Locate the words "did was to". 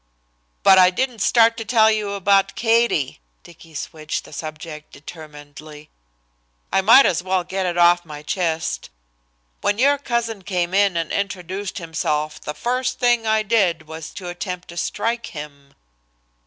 13.43-14.27